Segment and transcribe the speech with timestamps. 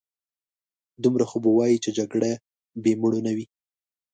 [1.03, 2.31] دومره خو به وايې چې جګړه
[2.83, 3.45] بې مړو نه وي.